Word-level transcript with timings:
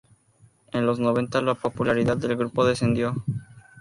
En 0.71 0.87
los 0.87 0.99
noventa 0.99 1.43
la 1.43 1.53
popularidad 1.53 2.17
del 2.17 2.35
grupo 2.35 2.65
descendió. 2.65 3.23